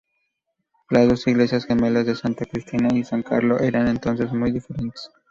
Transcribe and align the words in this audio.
Las 0.89 1.07
dos 1.07 1.27
iglesias 1.27 1.65
gemelas 1.67 2.07
de 2.07 2.15
Santa 2.15 2.45
Cristina 2.47 2.87
y 2.91 3.03
San 3.03 3.21
Carlo 3.21 3.59
eran 3.59 3.87
entonces 3.87 4.33
muy 4.33 4.51
diferentes. 4.51 5.11